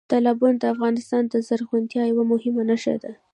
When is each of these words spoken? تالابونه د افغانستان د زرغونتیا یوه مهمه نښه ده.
تالابونه 0.11 0.57
د 0.59 0.63
افغانستان 0.73 1.23
د 1.27 1.35
زرغونتیا 1.47 2.03
یوه 2.11 2.23
مهمه 2.31 2.63
نښه 2.69 2.95
ده. 3.03 3.11